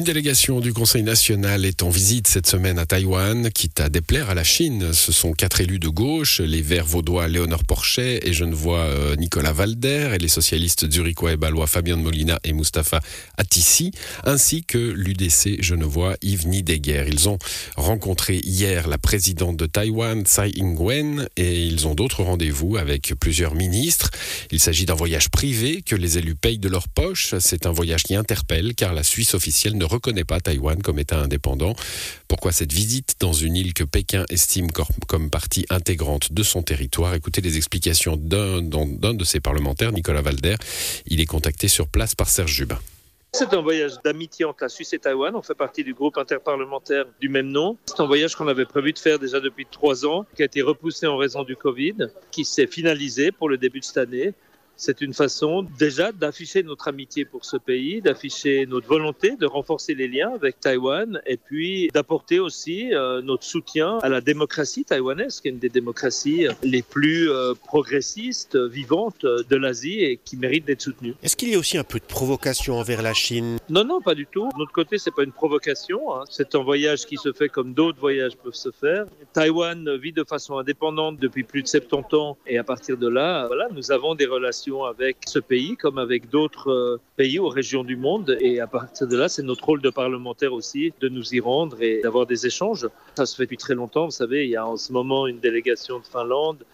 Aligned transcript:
Une 0.00 0.06
délégation 0.06 0.60
du 0.60 0.72
Conseil 0.72 1.02
national 1.02 1.66
est 1.66 1.82
en 1.82 1.90
visite 1.90 2.26
cette 2.26 2.46
semaine 2.46 2.78
à 2.78 2.86
Taïwan, 2.86 3.50
quitte 3.50 3.80
à 3.80 3.90
déplaire 3.90 4.30
à 4.30 4.34
la 4.34 4.44
Chine. 4.44 4.94
Ce 4.94 5.12
sont 5.12 5.32
quatre 5.32 5.60
élus 5.60 5.78
de 5.78 5.90
gauche, 5.90 6.40
les 6.40 6.62
Verts 6.62 6.86
vaudois 6.86 7.28
Léonore 7.28 7.64
Porchet 7.64 8.26
et 8.26 8.32
Genevois 8.32 8.78
euh, 8.78 9.14
Nicolas 9.16 9.52
Valder, 9.52 10.12
et 10.14 10.18
les 10.18 10.28
socialistes 10.28 10.90
zurichois 10.90 11.32
et 11.32 11.36
balois 11.36 11.66
Fabien 11.66 11.96
Molina 11.96 12.40
et 12.44 12.54
Mustapha 12.54 13.00
Atissi, 13.36 13.92
ainsi 14.24 14.64
que 14.64 14.78
l'UDC 14.78 15.62
genevois 15.62 16.16
Yves 16.22 16.48
Nideguer. 16.48 17.04
Ils 17.06 17.28
ont 17.28 17.38
rencontré 17.76 18.36
hier 18.38 18.88
la 18.88 18.96
présidente 18.96 19.58
de 19.58 19.66
Taïwan, 19.66 20.24
Tsai 20.24 20.52
Ing-wen, 20.56 21.28
et 21.36 21.66
ils 21.66 21.86
ont 21.86 21.94
d'autres 21.94 22.22
rendez-vous 22.22 22.78
avec 22.78 23.12
plusieurs 23.20 23.54
ministres. 23.54 24.08
Il 24.50 24.60
s'agit 24.60 24.86
d'un 24.86 24.94
voyage 24.94 25.28
privé 25.28 25.82
que 25.82 25.94
les 25.94 26.16
élus 26.16 26.36
payent 26.36 26.58
de 26.58 26.70
leur 26.70 26.88
poche. 26.88 27.34
C'est 27.38 27.66
un 27.66 27.72
voyage 27.72 28.04
qui 28.04 28.14
interpelle 28.14 28.74
car 28.74 28.94
la 28.94 29.02
Suisse 29.02 29.34
officielle 29.34 29.76
ne 29.76 29.89
reconnaît 29.90 30.24
pas 30.24 30.40
Taïwan 30.40 30.80
comme 30.82 30.98
État 30.98 31.18
indépendant. 31.18 31.74
Pourquoi 32.28 32.52
cette 32.52 32.72
visite 32.72 33.16
dans 33.20 33.32
une 33.32 33.56
île 33.56 33.74
que 33.74 33.84
Pékin 33.84 34.24
estime 34.30 34.68
comme 35.06 35.30
partie 35.30 35.66
intégrante 35.68 36.32
de 36.32 36.42
son 36.42 36.62
territoire? 36.62 37.14
Écoutez 37.14 37.40
les 37.40 37.56
explications 37.56 38.16
d'un 38.16 38.62
de 38.62 39.24
ses 39.24 39.40
parlementaires, 39.40 39.92
Nicolas 39.92 40.22
Valder. 40.22 40.56
Il 41.06 41.20
est 41.20 41.26
contacté 41.26 41.68
sur 41.68 41.88
place 41.88 42.14
par 42.14 42.28
Serge 42.28 42.52
Jubin. 42.52 42.78
C'est 43.32 43.54
un 43.54 43.60
voyage 43.60 43.92
d'amitié 44.04 44.44
entre 44.44 44.64
la 44.64 44.68
Suisse 44.68 44.92
et 44.92 44.98
Taïwan. 44.98 45.36
On 45.36 45.42
fait 45.42 45.54
partie 45.54 45.84
du 45.84 45.94
groupe 45.94 46.18
interparlementaire 46.18 47.04
du 47.20 47.28
même 47.28 47.48
nom. 47.48 47.78
C'est 47.86 48.00
un 48.00 48.06
voyage 48.06 48.34
qu'on 48.34 48.48
avait 48.48 48.64
prévu 48.64 48.92
de 48.92 48.98
faire 48.98 49.20
déjà 49.20 49.38
depuis 49.38 49.66
trois 49.70 50.04
ans, 50.04 50.26
qui 50.34 50.42
a 50.42 50.46
été 50.46 50.62
repoussé 50.62 51.06
en 51.06 51.16
raison 51.16 51.44
du 51.44 51.54
Covid, 51.54 52.08
qui 52.32 52.44
s'est 52.44 52.66
finalisé 52.66 53.30
pour 53.30 53.48
le 53.48 53.56
début 53.56 53.78
de 53.78 53.84
cette 53.84 53.98
année 53.98 54.34
c'est 54.80 55.02
une 55.02 55.12
façon 55.12 55.66
déjà 55.78 56.10
d'afficher 56.10 56.62
notre 56.62 56.88
amitié 56.88 57.26
pour 57.26 57.44
ce 57.44 57.58
pays, 57.58 58.00
d'afficher 58.00 58.64
notre 58.64 58.88
volonté 58.88 59.36
de 59.36 59.44
renforcer 59.44 59.94
les 59.94 60.08
liens 60.08 60.32
avec 60.34 60.58
Taïwan 60.58 61.20
et 61.26 61.36
puis 61.36 61.88
d'apporter 61.92 62.40
aussi 62.40 62.94
euh, 62.94 63.20
notre 63.20 63.44
soutien 63.44 63.98
à 63.98 64.08
la 64.08 64.22
démocratie 64.22 64.86
taïwanaise, 64.86 65.40
qui 65.40 65.48
est 65.48 65.50
une 65.50 65.58
des 65.58 65.68
démocraties 65.68 66.46
les 66.62 66.80
plus 66.80 67.30
euh, 67.30 67.52
progressistes, 67.52 68.56
vivantes 68.56 69.26
de 69.26 69.56
l'Asie 69.56 70.02
et 70.02 70.16
qui 70.16 70.38
mérite 70.38 70.64
d'être 70.64 70.80
soutenue. 70.80 71.14
Est-ce 71.22 71.36
qu'il 71.36 71.50
y 71.50 71.56
a 71.56 71.58
aussi 71.58 71.76
un 71.76 71.84
peu 71.84 71.98
de 71.98 72.04
provocation 72.04 72.78
envers 72.78 73.02
la 73.02 73.12
Chine? 73.12 73.58
Non, 73.68 73.84
non, 73.84 74.00
pas 74.00 74.14
du 74.14 74.26
tout. 74.26 74.48
De 74.54 74.58
notre 74.58 74.72
côté, 74.72 74.96
c'est 74.96 75.14
pas 75.14 75.24
une 75.24 75.32
provocation. 75.32 76.14
Hein. 76.14 76.24
C'est 76.30 76.54
un 76.54 76.62
voyage 76.62 77.04
qui 77.04 77.18
se 77.18 77.34
fait 77.34 77.50
comme 77.50 77.74
d'autres 77.74 78.00
voyages 78.00 78.34
peuvent 78.34 78.54
se 78.54 78.70
faire. 78.70 79.04
Taïwan 79.34 79.94
vit 79.96 80.12
de 80.12 80.24
façon 80.24 80.56
indépendante 80.56 81.18
depuis 81.18 81.44
plus 81.44 81.62
de 81.62 81.68
70 81.68 82.16
ans 82.16 82.38
et 82.46 82.56
à 82.56 82.64
partir 82.64 82.96
de 82.96 83.08
là, 83.08 83.46
voilà, 83.46 83.68
nous 83.72 83.92
avons 83.92 84.14
des 84.14 84.26
relations 84.26 84.69
avec 84.78 85.18
ce 85.26 85.38
pays 85.38 85.76
comme 85.76 85.98
avec 85.98 86.30
d'autres 86.30 86.70
euh, 86.70 87.00
pays 87.16 87.38
ou 87.38 87.48
régions 87.48 87.84
du 87.84 87.96
monde. 87.96 88.36
Et 88.40 88.60
à 88.60 88.66
partir 88.66 89.06
de 89.08 89.16
là, 89.16 89.28
c'est 89.28 89.42
notre 89.42 89.64
rôle 89.64 89.82
de 89.82 89.90
parlementaire 89.90 90.52
aussi 90.52 90.92
de 91.00 91.08
nous 91.08 91.34
y 91.34 91.40
rendre 91.40 91.82
et 91.82 92.00
d'avoir 92.02 92.26
des 92.26 92.46
échanges. 92.46 92.88
Ça 93.16 93.26
se 93.26 93.36
fait 93.36 93.44
depuis 93.44 93.56
très 93.56 93.74
longtemps. 93.74 94.06
Vous 94.06 94.10
savez, 94.12 94.44
il 94.44 94.50
y 94.50 94.56
a 94.56 94.66
en 94.66 94.76
ce 94.76 94.92
moment 94.92 95.26
une 95.26 95.40
délégation 95.40 95.98
de 95.98 96.04
Finlande. 96.04 96.64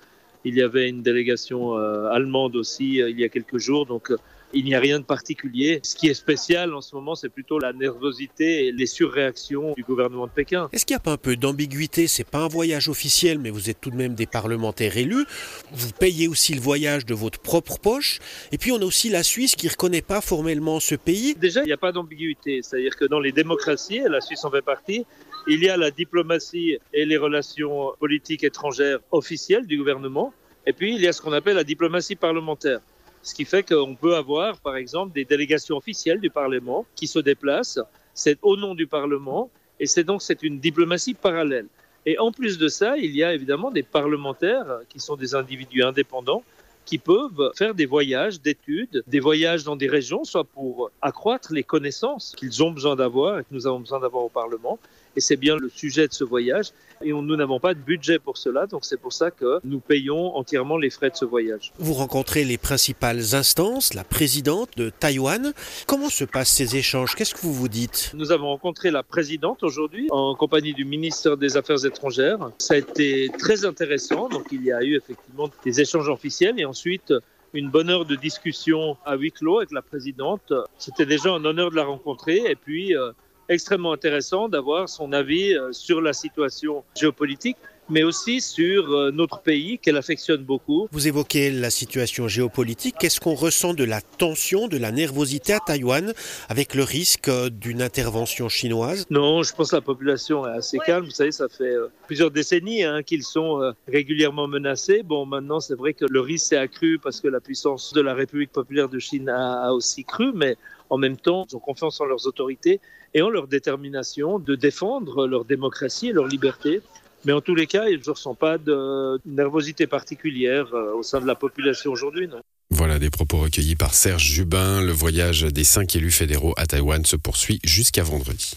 Il 0.45 0.55
y 0.55 0.63
avait 0.63 0.89
une 0.89 1.03
délégation 1.03 1.77
euh, 1.77 2.09
allemande 2.11 2.55
aussi 2.55 3.03
euh, 3.03 3.11
il 3.11 3.19
y 3.19 3.25
a 3.25 3.29
quelques 3.29 3.59
jours. 3.59 3.87
Donc, 3.87 4.13
il 4.53 4.65
n'y 4.65 4.75
a 4.75 4.81
rien 4.81 4.99
de 4.99 5.05
particulier. 5.05 5.81
Ce 5.83 5.95
qui 5.95 6.09
est 6.09 6.15
spécial 6.15 6.75
en 6.75 6.81
ce 6.81 6.95
moment, 6.95 7.15
c'est 7.15 7.29
plutôt 7.29 7.59
la 7.59 7.73
nervosité 7.73 8.67
et 8.67 8.73
les 8.73 8.87
surréactions 8.87 9.75
du 9.75 9.83
gouvernement 9.83 10.27
de 10.27 10.33
Pékin. 10.33 10.69
Est-ce 10.73 10.87
qu'il 10.87 10.95
n'y 10.95 10.99
a 10.99 11.01
pas 11.01 11.13
un 11.13 11.17
peu 11.17 11.37
d'ambiguïté? 11.37 12.07
C'est 12.07 12.29
pas 12.29 12.39
un 12.39 12.49
voyage 12.49 12.89
officiel, 12.89 13.39
mais 13.39 13.51
vous 13.51 13.71
êtes 13.71 13.81
tout 13.81 13.91
de 13.91 13.97
même 13.97 14.15
des 14.15 14.27
parlementaires 14.27 14.97
élus. 14.97 15.27
Vous 15.73 15.93
payez 15.93 16.29
aussi 16.29 16.55
le 16.55 16.61
voyage 16.61 17.05
de 17.07 17.15
votre 17.15 17.41
propre 17.41 17.79
poche. 17.79 18.19
Et 18.53 18.59
puis 18.59 18.73
on 18.73 18.77
a 18.77 18.85
aussi 18.85 19.09
la 19.09 19.23
Suisse 19.23 19.57
qui 19.57 19.67
ne 19.67 19.73
reconnaît 19.73 20.03
pas 20.03 20.21
formellement 20.21 20.81
ce 20.81 20.95
pays. 20.95 21.35
Déjà, 21.35 21.63
il 21.63 21.67
n'y 21.67 21.73
a 21.73 21.77
pas 21.77 21.93
d'ambiguïté. 21.93 22.61
C'est-à-dire 22.63 22.97
que 22.97 23.05
dans 23.05 23.21
les 23.21 23.33
démocraties, 23.33 23.99
et 23.99 24.09
la 24.09 24.21
Suisse 24.21 24.45
en 24.45 24.51
fait 24.51 24.63
partie, 24.63 25.07
il 25.49 25.63
y 25.63 25.69
a 25.69 25.77
la 25.77 25.91
diplomatie 25.91 26.79
et 26.93 27.05
les 27.05 27.17
relations 27.17 27.93
politiques 28.01 28.43
étrangères 28.43 28.99
officielles 29.13 29.67
du 29.67 29.79
gouvernement. 29.79 30.33
Et 30.67 30.73
puis, 30.73 30.95
il 30.95 31.01
y 31.01 31.07
a 31.07 31.13
ce 31.13 31.23
qu'on 31.23 31.33
appelle 31.33 31.55
la 31.57 31.65
diplomatie 31.65 32.17
parlementaire. 32.17 32.81
Ce 33.27 33.35
qui 33.35 33.45
fait 33.45 33.65
qu'on 33.65 33.97
peut 33.97 34.15
avoir, 34.15 34.61
par 34.61 34.77
exemple, 34.77 35.13
des 35.13 35.25
délégations 35.25 35.77
officielles 35.77 36.21
du 36.21 36.31
Parlement 36.31 36.87
qui 36.95 37.09
se 37.09 37.19
déplacent. 37.19 37.81
C'est 38.15 38.39
au 38.43 38.57
nom 38.57 38.77
du 38.77 38.87
Parlement 38.87 39.51
et 39.81 39.87
c'est 39.87 40.05
donc 40.05 40.23
c'est 40.23 40.45
une 40.45 40.61
diplomatie 40.61 41.15
parallèle. 41.15 41.67
Et 42.07 42.21
en 42.21 42.31
plus 42.31 42.57
de 42.57 42.69
ça, 42.69 42.97
il 42.97 43.17
y 43.17 43.25
a 43.25 43.35
évidemment 43.35 43.73
des 43.73 43.83
parlementaires 43.83 44.79
qui 44.89 45.01
sont 45.01 45.17
des 45.17 45.35
individus 45.35 45.83
indépendants 45.83 46.45
qui 46.85 46.99
peuvent 46.99 47.51
faire 47.57 47.75
des 47.75 47.85
voyages 47.85 48.41
d'études, 48.41 49.03
des 49.09 49.19
voyages 49.19 49.65
dans 49.65 49.75
des 49.75 49.89
régions, 49.89 50.23
soit 50.23 50.45
pour 50.45 50.93
accroître 51.03 51.53
les 51.53 51.65
connaissances 51.65 52.33
qu'ils 52.37 52.63
ont 52.63 52.71
besoin 52.71 52.95
d'avoir 52.95 53.41
et 53.41 53.43
que 53.43 53.49
nous 53.51 53.67
avons 53.67 53.81
besoin 53.81 53.99
d'avoir 53.99 54.23
au 54.23 54.29
Parlement. 54.29 54.79
Et 55.17 55.21
c'est 55.21 55.37
bien 55.37 55.57
le 55.57 55.69
sujet 55.69 56.07
de 56.07 56.13
ce 56.13 56.25
voyage. 56.25 56.67
Et 57.03 57.11
nous 57.11 57.37
n'avons 57.37 57.61
pas 57.61 57.75
de 57.75 57.79
budget 57.79 58.19
pour 58.19 58.39
cela, 58.39 58.67
donc 58.67 58.85
c'est 58.85 58.97
pour 58.97 59.13
ça 59.13 59.31
que 59.31 59.61
nous 59.65 59.81
payons 59.81 60.35
entièrement 60.37 60.79
les 60.79 60.89
frais 60.89 61.11
de 61.11 61.17
ce 61.17 61.27
voyage. 61.27 61.73
Vous 61.79 61.93
rencontrez 61.93 62.45
les 62.45 62.57
principales 62.57 63.35
instances, 63.35 63.93
la 63.93 64.05
présidente 64.05 64.71
de 64.77 64.91
Taïwan. 64.91 65.53
Comment 65.87 66.09
se 66.09 66.25
passent 66.25 66.51
ces 66.51 66.77
échanges? 66.77 67.15
Qu'est-ce 67.15 67.35
que 67.35 67.41
vous 67.41 67.53
vous 67.53 67.69
dites? 67.69 68.13
Nous 68.15 68.33
avons 68.33 68.49
rencontré 68.49 68.91
la 68.91 69.03
présidente 69.03 69.63
aujourd'hui 69.63 70.09
en 70.11 70.35
compagnie 70.35 70.73
du 70.73 70.87
ministre 70.87 71.37
des 71.37 71.57
Affaires 71.59 71.85
étrangères. 71.85 72.51
Ça 72.59 72.75
a 72.75 72.77
été 72.79 73.31
très 73.39 73.67
intéressant, 73.67 74.29
donc 74.29 74.47
il 74.51 74.65
y 74.65 74.73
a 74.73 74.83
eu 74.83 74.97
effectivement 74.97 75.51
des 75.65 75.81
échanges 75.81 76.09
officiels 76.09 76.59
et 76.59 76.65
ensuite 76.65 77.13
une 77.53 77.71
bonne 77.71 77.91
heure 77.91 78.05
de 78.05 78.17
discussion 78.17 78.97
à 79.05 79.17
huis 79.17 79.33
clos 79.33 79.59
avec 79.59 79.73
la 79.73 79.83
présidente. 79.83 80.53
C'était 80.79 81.07
déjà 81.07 81.31
un 81.31 81.45
honneur 81.45 81.71
de 81.71 81.77
la 81.77 81.85
rencontrer 81.85 82.43
et 82.47 82.57
puis 82.57 82.97
euh, 82.97 83.13
extrêmement 83.49 83.93
intéressant 83.93 84.49
d'avoir 84.49 84.89
son 84.89 85.13
avis 85.13 85.55
euh, 85.55 85.73
sur 85.73 86.01
la 86.01 86.13
situation 86.13 86.85
géopolitique 86.95 87.57
mais 87.89 88.03
aussi 88.03 88.41
sur 88.41 88.91
euh, 88.91 89.11
notre 89.11 89.41
pays 89.41 89.79
qu'elle 89.79 89.97
affectionne 89.97 90.43
beaucoup. 90.43 90.89
Vous 90.93 91.09
évoquez 91.09 91.51
la 91.51 91.71
situation 91.71 92.29
géopolitique. 92.29 92.97
Qu'est-ce 92.99 93.21
qu'on 93.21 93.35
ressent 93.35 93.75
de 93.75 93.85
la 93.85 94.01
tension, 94.01 94.69
de 94.69 94.77
la 94.77 94.93
nervosité 94.93 95.53
à 95.53 95.61
Taïwan 95.61 96.13
avec 96.49 96.75
le 96.75 96.83
risque 96.83 97.29
euh, 97.29 97.51
d'une 97.51 97.83
intervention 97.83 98.49
chinoise? 98.49 99.07
Non, 99.11 99.43
je 99.43 99.55
pense 99.55 99.71
que 99.71 99.77
la 99.77 99.83
population 99.83 100.47
est 100.47 100.57
assez 100.57 100.79
calme. 100.79 101.05
Vous 101.05 101.11
savez, 101.11 101.33
ça 101.33 101.49
fait 101.49 101.75
plusieurs 102.07 102.31
décennies 102.31 102.85
hein, 102.85 103.03
qu'ils 103.03 103.23
sont 103.23 103.61
régulièrement 103.89 104.49
menacés. 104.49 105.03
Bon, 105.03 105.27
maintenant, 105.27 105.61
c'est 105.61 105.75
vrai 105.75 105.95
que 105.95 106.05
le 106.09 106.21
risque 106.21 106.47
s'est 106.47 106.57
accru 106.57 106.99
parce 106.99 107.21
que 107.21 107.29
la 107.29 107.41
puissance 107.41 107.93
de 107.93 108.01
la 108.01 108.15
République 108.15 108.53
populaire 108.53 108.89
de 108.89 108.99
Chine 108.99 109.29
a, 109.29 109.67
a 109.67 109.73
aussi 109.73 110.05
cru, 110.05 110.33
mais 110.35 110.57
en 110.91 110.99
même 110.99 111.17
temps, 111.17 111.47
ils 111.51 111.57
ont 111.57 111.61
confiance 111.61 112.01
en 112.01 112.05
leurs 112.05 112.27
autorités 112.27 112.81
et 113.15 113.23
en 113.23 113.31
leur 113.31 113.47
détermination 113.49 114.39
de 114.39 114.55
défendre 114.55 115.27
leur 115.27 115.45
démocratie 115.45 116.09
et 116.09 116.13
leur 116.13 116.27
liberté. 116.27 116.83
Mais 117.27 117.33
en 117.33 117.41
tous 117.41 117.57
les 117.57 117.67
cas, 117.67 117.89
ils 117.89 117.99
ne 117.99 118.11
ressentent 118.11 118.39
pas 118.39 118.57
de 118.57 119.21
nervosité 119.27 119.89
particulière 119.89 120.73
euh, 120.73 120.95
au 120.95 121.03
sein 121.03 121.21
de 121.21 121.27
la 121.27 121.35
population 121.35 121.91
aujourd'hui. 121.91 122.29
Voilà 122.71 123.01
des 123.01 123.11
propos 123.11 123.39
recueillis 123.39 123.75
par 123.75 123.95
Serge 123.95 124.25
Jubin. 124.25 124.81
Le 124.81 124.93
voyage 124.93 125.43
des 125.43 125.65
cinq 125.65 125.97
élus 125.97 126.13
fédéraux 126.13 126.55
à 126.57 126.67
Taïwan 126.67 127.05
se 127.05 127.17
poursuit 127.17 127.59
jusqu'à 127.65 128.05
vendredi. 128.05 128.57